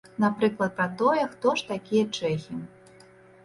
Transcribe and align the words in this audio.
Напрыклад, 0.21 0.71
пра 0.79 0.87
тое, 1.01 1.21
хто 1.35 1.55
ж 1.61 1.69
такія 1.71 2.03
чэхі. 2.17 2.53